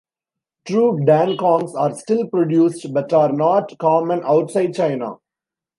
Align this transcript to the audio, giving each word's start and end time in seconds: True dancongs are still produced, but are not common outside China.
True 0.65 0.97
dancongs 1.05 1.75
are 1.75 1.93
still 1.93 2.25
produced, 2.25 2.91
but 2.91 3.13
are 3.13 3.31
not 3.31 3.77
common 3.77 4.21
outside 4.25 4.73
China. 4.73 5.17